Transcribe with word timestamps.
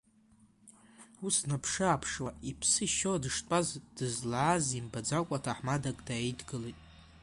Ус 1.25 1.35
днаԥшы-ааԥшуа 1.43 2.29
иԥсы 2.49 2.85
шьо 2.95 3.13
дыштәаз 3.23 3.67
дызлааз 3.95 4.65
имбаӡакәа 4.79 5.43
ҭаҳмадак 5.43 5.97
дааидгылеит. 6.07 6.79